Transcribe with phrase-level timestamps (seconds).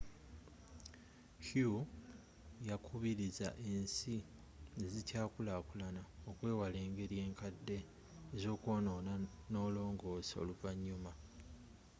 [1.47, 1.65] hu
[2.69, 4.15] yakubirizza ensi
[4.85, 7.77] ezikyaakulakulana okwewala engeri enkadde
[8.35, 9.13] ez’okwoonoona
[9.51, 11.11] n’olongosa oluvanyuma.